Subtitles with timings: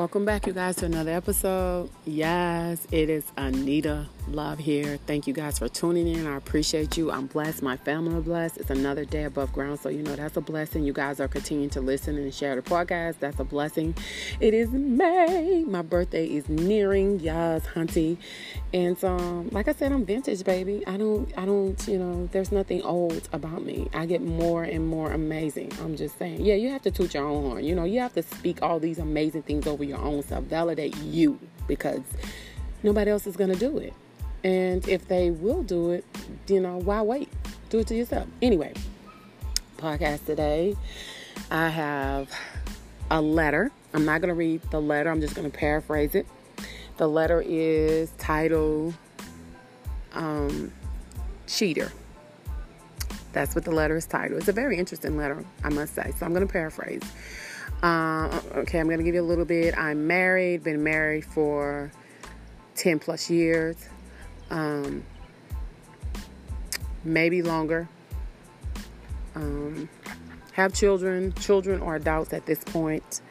[0.00, 1.90] Welcome back, you guys, to another episode.
[2.06, 4.98] Yes, it is Anita Love here.
[5.06, 6.26] Thank you guys for tuning in.
[6.26, 7.10] I appreciate you.
[7.10, 7.62] I'm blessed.
[7.62, 8.56] My family is blessed.
[8.58, 10.84] It's another day above ground, so you know that's a blessing.
[10.84, 13.18] You guys are continuing to listen and share the podcast.
[13.18, 13.94] That's a blessing.
[14.38, 15.64] It is May.
[15.66, 17.20] My birthday is nearing.
[17.20, 18.16] Yes, hunty.
[18.72, 20.86] And um, like I said, I'm vintage, baby.
[20.86, 23.88] I don't, I don't, you know, there's nothing old about me.
[23.92, 25.72] I get more and more amazing.
[25.82, 26.40] I'm just saying.
[26.40, 27.64] Yeah, you have to toot your own horn.
[27.64, 30.44] You know, you have to speak all these amazing things over your own self.
[30.44, 32.00] Validate you because
[32.82, 33.92] nobody else is going to do it.
[34.42, 36.04] And if they will do it,
[36.48, 37.28] you know, why wait?
[37.68, 38.26] Do it to yourself.
[38.40, 38.72] Anyway,
[39.76, 40.76] podcast today,
[41.50, 42.30] I have
[43.10, 43.70] a letter.
[43.92, 46.26] I'm not going to read the letter, I'm just going to paraphrase it.
[46.96, 48.94] The letter is titled
[50.12, 50.72] um,
[51.46, 51.92] Cheater.
[53.32, 54.40] That's what the letter is titled.
[54.40, 56.12] It's a very interesting letter, I must say.
[56.18, 57.02] So I'm going to paraphrase.
[57.82, 59.76] Uh, okay, I'm to give you a little bit.
[59.76, 61.90] I'm married, been married for
[62.76, 63.76] 10 plus years
[64.50, 65.04] um,
[67.04, 67.88] maybe longer.
[69.34, 69.88] Um,
[70.52, 73.22] have children, children or adults at this point.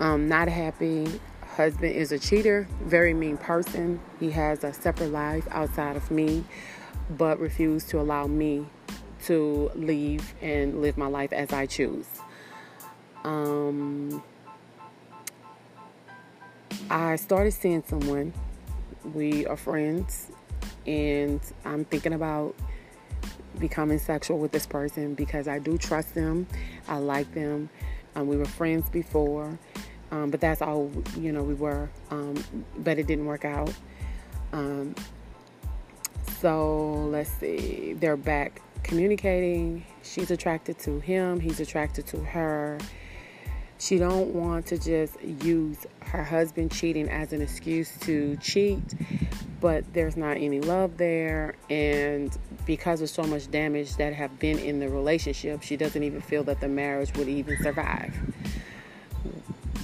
[0.00, 1.20] Um, not happy.
[1.56, 4.00] Husband is a cheater, very mean person.
[4.20, 6.44] He has a separate life outside of me,
[7.10, 8.66] but refused to allow me
[9.24, 12.06] to leave and live my life as I choose.
[13.24, 14.22] Um,
[16.90, 18.32] I started seeing someone
[19.14, 20.30] we are friends,
[20.86, 22.54] and I'm thinking about
[23.58, 26.46] becoming sexual with this person because I do trust them.
[26.86, 27.68] I like them.
[28.14, 29.58] Um, we were friends before,
[30.10, 31.90] um, but that's all you know we were.
[32.10, 32.42] Um,
[32.78, 33.72] but it didn't work out.
[34.52, 34.94] Um,
[36.40, 37.94] so let's see.
[37.94, 39.84] They're back communicating.
[40.02, 41.40] She's attracted to him.
[41.40, 42.78] He's attracted to her
[43.78, 48.82] she don't want to just use her husband cheating as an excuse to cheat
[49.60, 51.56] but there's not any love there.
[51.68, 56.20] And because of so much damage that have been in the relationship she doesn't even
[56.20, 58.14] feel that the marriage would even survive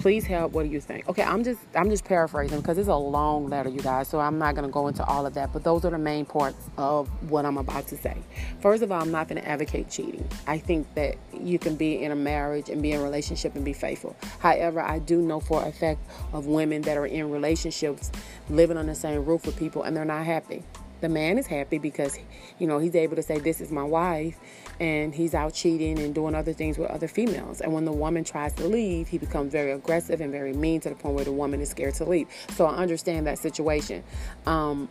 [0.00, 1.06] please help what do you think?
[1.08, 4.38] Okay i'm just i'm just paraphrasing because it's a long letter you guys so i'm
[4.38, 7.08] not going to go into all of that but those are the main parts of
[7.30, 8.16] what i'm about to say.
[8.60, 10.26] First of all i'm not going to advocate cheating.
[10.46, 13.64] I think that you can be in a marriage and be in a relationship and
[13.64, 14.16] be faithful.
[14.38, 16.00] However i do know for a fact
[16.32, 18.10] of women that are in relationships
[18.48, 20.64] living on the same roof with people and they're not happy
[21.00, 22.18] the man is happy because
[22.58, 24.38] you know he's able to say this is my wife
[24.78, 28.24] and he's out cheating and doing other things with other females and when the woman
[28.24, 31.32] tries to leave he becomes very aggressive and very mean to the point where the
[31.32, 34.02] woman is scared to leave so i understand that situation
[34.46, 34.88] um,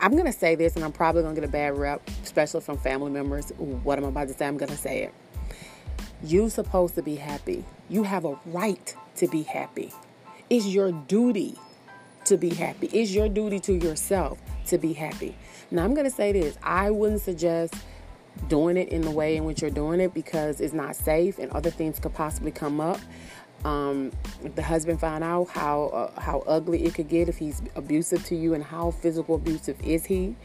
[0.00, 2.60] I'm going to say this, and I'm probably going to get a bad rep, especially
[2.60, 3.50] from family members.
[3.58, 5.14] What I'm about to say, I'm going to say it.
[6.22, 7.64] You're supposed to be happy.
[7.88, 9.92] You have a right to be happy.
[10.48, 11.58] It's your duty
[12.26, 12.88] to be happy.
[12.88, 15.36] It's your duty to yourself to be happy.
[15.70, 17.74] Now, I'm going to say this I wouldn't suggest
[18.48, 21.50] doing it in the way in which you're doing it because it's not safe and
[21.52, 23.00] other things could possibly come up.
[23.64, 24.12] Um,
[24.54, 28.36] the husband found out how uh, how ugly it could get if he's abusive to
[28.36, 30.36] you and how physical abusive is he,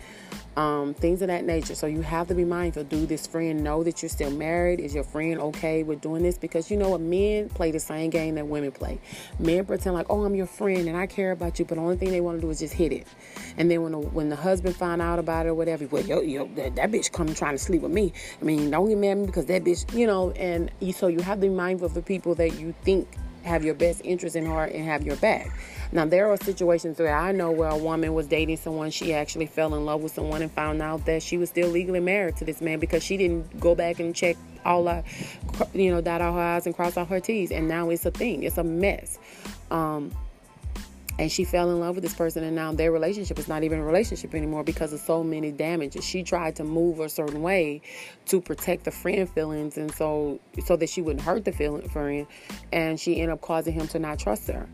[0.58, 1.76] um, things of that nature.
[1.76, 2.84] So you have to be mindful.
[2.84, 4.80] Do this friend know that you're still married?
[4.80, 6.38] Is your friend okay with doing this?
[6.38, 9.00] Because you know what, men play the same game that women play.
[9.40, 11.98] Men pretend like, oh, I'm your friend and I care about you, but the only
[11.98, 13.08] thing they want to do is just hit it.
[13.58, 16.22] And then when the, when the husband find out about it or whatever, well, yo,
[16.22, 18.14] yo, that, that bitch come trying to sleep with me.
[18.42, 20.32] I mean, don't get mad at me because that bitch, you know.
[20.32, 23.08] And so you have to be mindful of the people that you think
[23.44, 25.52] have your best interest in heart and have your back.
[25.94, 29.48] Now, there are situations where I know where a woman was dating someone, she actually
[29.48, 32.46] fell in love with someone and found out that she was still legally married to
[32.46, 35.04] this man because she didn't go back and check all the,
[35.74, 37.52] you know, dot all her I's and cross all her T's.
[37.52, 39.20] And now it's a thing, it's a mess.
[39.70, 40.12] Um,
[41.22, 43.78] and she fell in love with this person and now their relationship is not even
[43.78, 46.04] a relationship anymore because of so many damages.
[46.04, 47.84] She tried to move a certain way
[48.26, 52.26] to protect the friend feelings and so so that she wouldn't hurt the feeling friend
[52.74, 54.68] and she ended up causing him to not trust her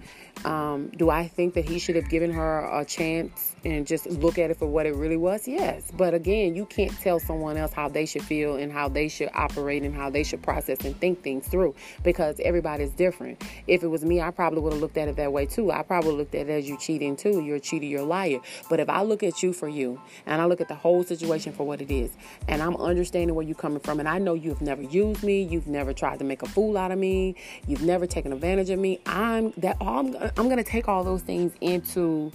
[0.46, 4.38] um, do I think that he should have given her a chance and just look
[4.38, 5.48] at it for what it really was?
[5.48, 5.92] Yes.
[5.96, 9.30] But again, you can't tell someone else how they should feel and how they should
[9.34, 13.44] operate and how they should process and think things through because everybody's different.
[13.68, 15.72] If it was me, I probably would have looked at it that way too.
[15.72, 17.42] I probably looked at it as you cheating too.
[17.42, 18.40] You're a cheater, you're a liar.
[18.70, 21.52] But if I look at you for you and I look at the whole situation
[21.54, 22.12] for what it is
[22.48, 25.68] and I'm understanding where you're coming from and I know you've never used me, you've
[25.68, 27.36] never tried to make a fool out of me,
[27.68, 31.22] you've never taken advantage of me, I'm that all I'm I'm to take all those
[31.22, 32.32] things into,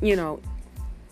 [0.00, 0.40] you know,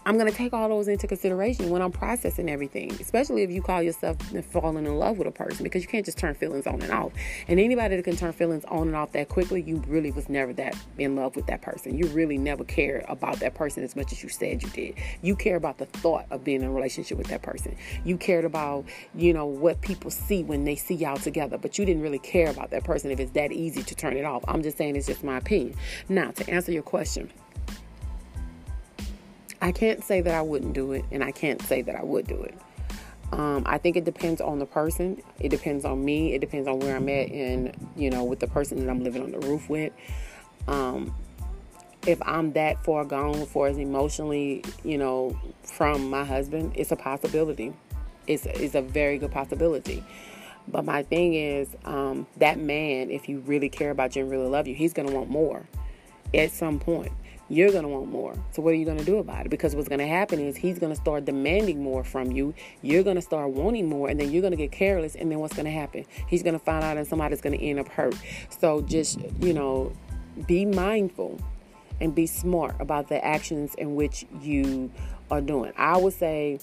[0.08, 3.60] I'm going to take all those into consideration when I'm processing everything, especially if you
[3.60, 4.16] call yourself
[4.50, 7.12] falling in love with a person because you can't just turn feelings on and off.
[7.46, 10.54] And anybody that can turn feelings on and off that quickly, you really was never
[10.54, 11.98] that in love with that person.
[11.98, 14.94] You really never cared about that person as much as you said you did.
[15.20, 17.76] You care about the thought of being in a relationship with that person.
[18.02, 21.84] You cared about, you know, what people see when they see y'all together, but you
[21.84, 24.42] didn't really care about that person if it's that easy to turn it off.
[24.48, 25.76] I'm just saying it's just my opinion.
[26.08, 27.30] Now, to answer your question,
[29.60, 32.26] I can't say that I wouldn't do it, and I can't say that I would
[32.26, 32.54] do it.
[33.32, 35.22] Um, I think it depends on the person.
[35.38, 36.34] It depends on me.
[36.34, 39.22] It depends on where I'm at, and you know, with the person that I'm living
[39.22, 39.92] on the roof with.
[40.66, 41.14] Um,
[42.06, 46.96] if I'm that far gone, for as emotionally, you know, from my husband, it's a
[46.96, 47.74] possibility.
[48.26, 50.04] It's it's a very good possibility.
[50.68, 54.48] But my thing is, um, that man, if you really care about you and really
[54.48, 55.66] love you, he's gonna want more
[56.32, 57.12] at some point
[57.48, 58.34] you're going to want more.
[58.52, 59.48] So, what are you going to do about it?
[59.48, 62.54] Because what's going to happen is he's going to start demanding more from you.
[62.82, 65.14] You're going to start wanting more, and then you're going to get careless.
[65.14, 66.04] And then what's going to happen?
[66.26, 68.14] He's going to find out, and somebody's going to end up hurt.
[68.60, 69.92] So, just, you know,
[70.46, 71.40] be mindful
[72.00, 74.90] and be smart about the actions in which you
[75.30, 75.72] are doing.
[75.76, 76.60] I would say,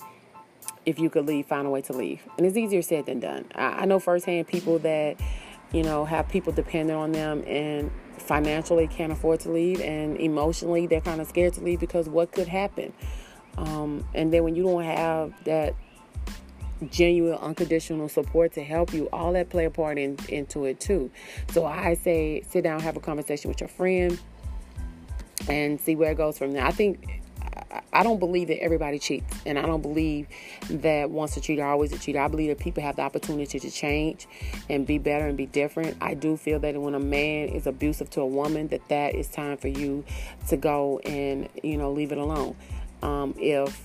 [0.86, 2.22] if you could leave, find a way to leave.
[2.38, 3.46] And it's easier said than done.
[3.56, 5.20] I, I know firsthand people that,
[5.72, 10.88] you know, have people dependent on them and financially can't afford to leave, and emotionally
[10.88, 12.94] they're kind of scared to leave because what could happen.
[13.58, 15.76] Um, and then when you don't have that
[16.90, 21.10] genuine unconditional support to help you all that play a part in, into it too
[21.50, 24.20] so i say sit down have a conversation with your friend
[25.48, 27.22] and see where it goes from there i think
[27.94, 30.28] I don't believe that everybody cheats, and I don't believe
[30.70, 32.20] that once a cheater, always a cheater.
[32.20, 34.28] I believe that people have the opportunity to change
[34.70, 35.96] and be better and be different.
[36.02, 39.30] I do feel that when a man is abusive to a woman, that that is
[39.30, 40.04] time for you
[40.50, 42.56] to go and you know leave it alone.
[43.02, 43.82] Um, if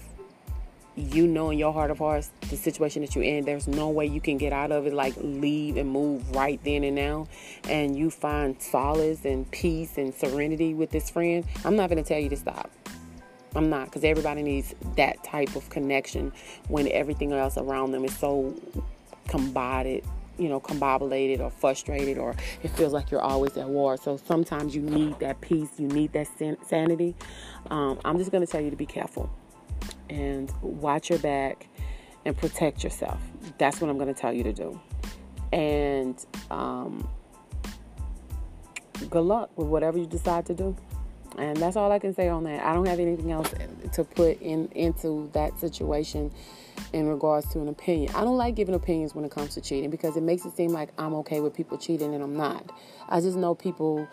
[0.97, 4.05] you know in your heart of hearts the situation that you're in there's no way
[4.05, 7.27] you can get out of it like leave and move right then and now
[7.69, 12.07] and you find solace and peace and serenity with this friend i'm not going to
[12.07, 12.71] tell you to stop
[13.55, 16.33] I'm not because everybody needs that type of connection
[16.69, 18.55] when everything else around them is so
[19.29, 20.03] combined,
[20.39, 23.97] you know, combobulated or frustrated, or it feels like you're always at war.
[23.97, 26.29] So sometimes you need that peace, you need that
[26.67, 27.15] sanity.
[27.71, 29.31] Um, I'm just going to tell you to be careful
[30.09, 31.67] and watch your back
[32.25, 33.21] and protect yourself.
[33.59, 34.81] That's what I'm going to tell you to do.
[35.53, 37.09] And um,
[39.09, 40.77] good luck with whatever you decide to do.
[41.41, 42.65] And that's all I can say on that.
[42.65, 43.53] I don't have anything else
[43.95, 46.31] to put in into that situation
[46.93, 48.15] in regards to an opinion.
[48.15, 50.71] I don't like giving opinions when it comes to cheating because it makes it seem
[50.71, 52.73] like I'm okay with people cheating and I'm not.
[53.09, 54.07] I just know people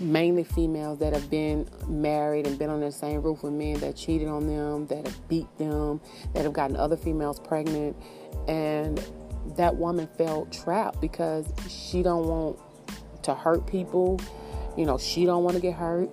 [0.00, 3.94] mainly females that have been married and been on the same roof with men that
[3.94, 6.00] cheated on them, that have beat them,
[6.32, 7.94] that have gotten other females pregnant
[8.48, 9.04] and
[9.56, 12.58] that woman felt trapped because she don't want
[13.22, 14.18] to hurt people.
[14.76, 16.08] You know, she don't want to get hurt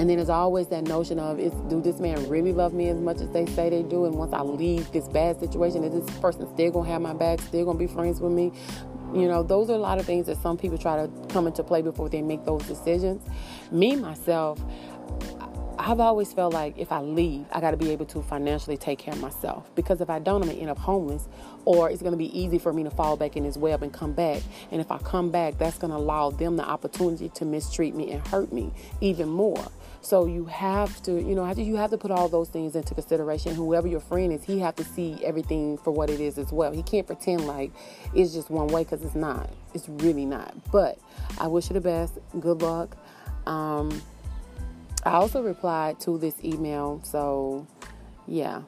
[0.00, 2.96] and then there's always that notion of, is, do this man really love me as
[2.96, 4.06] much as they say they do?
[4.06, 7.38] And once I leave this bad situation, is this person still gonna have my back,
[7.42, 8.50] still gonna be friends with me?
[9.12, 11.62] You know, those are a lot of things that some people try to come into
[11.62, 13.22] play before they make those decisions.
[13.70, 14.58] Me, myself,
[15.78, 18.98] I've always felt like if I leave, I got to be able to financially take
[18.98, 19.70] care of myself.
[19.74, 21.28] Because if I don't, I'm to end up homeless,
[21.66, 24.12] or it's to be easy for me to fall back in this web and come
[24.12, 24.42] back.
[24.70, 28.26] And if I come back, that's to allow them the opportunity to mistreat me and
[28.28, 29.62] hurt me even more.
[30.02, 33.54] So you have to, you know, you have to put all those things into consideration.
[33.54, 36.72] Whoever your friend is, he have to see everything for what it is as well.
[36.72, 37.70] He can't pretend like
[38.14, 39.50] it's just one way because it's not.
[39.74, 40.54] It's really not.
[40.72, 40.98] But
[41.38, 42.18] I wish you the best.
[42.38, 42.96] Good luck.
[43.46, 44.02] Um,
[45.04, 47.02] I also replied to this email.
[47.04, 47.66] So,
[48.26, 48.62] yeah.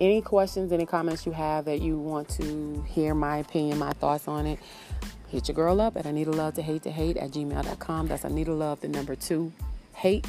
[0.00, 4.28] Any questions, any comments you have that you want to hear my opinion, my thoughts
[4.28, 4.60] on it,
[5.28, 8.06] hit your girl up at Anita Love to Hate to Hate at gmail.com.
[8.06, 9.52] That's Anita Love, the number two,
[9.94, 10.24] hate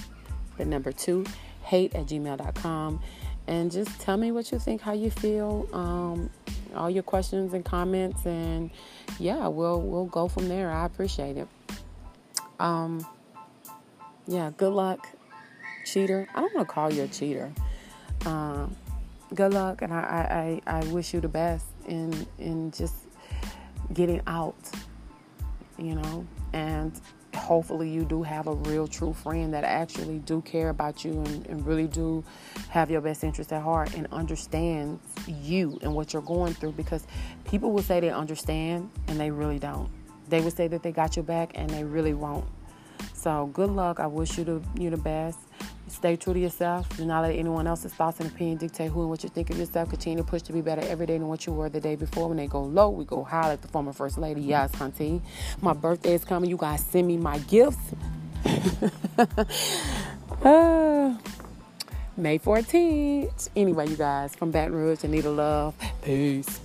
[0.60, 1.26] the number two,
[1.64, 3.02] hate at gmail.com.
[3.48, 6.30] And just tell me what you think, how you feel, um,
[6.76, 8.70] all your questions and comments, and
[9.18, 10.70] yeah, we'll we'll go from there.
[10.70, 11.48] I appreciate it.
[12.60, 13.04] Um,
[14.28, 15.10] yeah, good luck,
[15.84, 16.28] cheater.
[16.36, 17.52] I don't want to call you a cheater.
[18.28, 18.76] Um,
[19.34, 22.96] good luck, and I, I, I wish you the best in in just
[23.94, 24.56] getting out.
[25.80, 26.92] You know, and
[27.50, 31.48] hopefully you do have a real true friend that actually do care about you and,
[31.48, 32.24] and, really do
[32.70, 36.72] have your best interest at heart and understands you and what you're going through.
[36.74, 37.08] Because
[37.46, 39.90] people will say they understand and they really don't.
[40.28, 42.46] They would say that they got your back and they really won't.
[43.14, 44.00] So good luck.
[44.00, 45.40] I wish you the you the best
[45.90, 46.88] Stay true to yourself.
[46.98, 49.58] Do not let anyone else's thoughts and opinion dictate who and what you think of
[49.58, 49.90] yourself.
[49.90, 52.28] Continue to push to be better every day than what you were the day before.
[52.28, 54.42] When they go low, we go high like the former First Lady.
[54.42, 55.22] Yes, hunty.
[55.62, 56.50] My birthday is coming.
[56.50, 57.78] You guys send me my gifts.
[60.44, 61.18] uh,
[62.18, 63.50] May 14th.
[63.56, 65.76] Anyway, you guys, from Baton Rouge, Anita Love.
[66.04, 66.60] Peace.